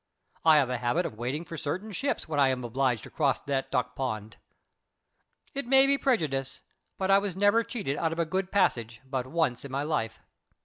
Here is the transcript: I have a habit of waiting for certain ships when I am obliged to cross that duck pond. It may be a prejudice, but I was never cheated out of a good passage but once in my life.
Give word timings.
I 0.43 0.57
have 0.57 0.71
a 0.71 0.79
habit 0.79 1.05
of 1.05 1.13
waiting 1.19 1.45
for 1.45 1.57
certain 1.57 1.91
ships 1.91 2.27
when 2.27 2.39
I 2.39 2.47
am 2.47 2.63
obliged 2.63 3.03
to 3.03 3.11
cross 3.11 3.39
that 3.41 3.69
duck 3.69 3.95
pond. 3.95 4.37
It 5.53 5.67
may 5.67 5.85
be 5.85 5.93
a 5.93 5.99
prejudice, 5.99 6.63
but 6.97 7.11
I 7.11 7.19
was 7.19 7.35
never 7.35 7.63
cheated 7.63 7.97
out 7.97 8.11
of 8.11 8.17
a 8.17 8.25
good 8.25 8.51
passage 8.51 9.01
but 9.05 9.27
once 9.27 9.63
in 9.63 9.71
my 9.71 9.83
life. 9.83 10.19